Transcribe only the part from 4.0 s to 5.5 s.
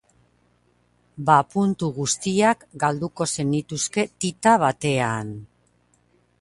tita batean.